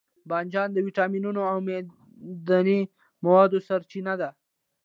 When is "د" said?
0.73-0.77